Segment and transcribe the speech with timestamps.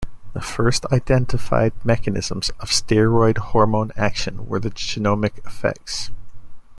[0.33, 6.09] The first identified mechanisms of steroid hormone action were the genomic effects.